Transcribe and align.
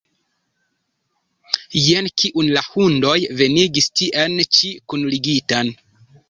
Jen 1.87 2.09
kiun 2.21 2.49
la 2.55 2.63
hundoj 2.69 3.13
venigis 3.43 3.91
tien 4.03 4.41
ĉi 4.59 4.73
kunligitan! 4.95 5.73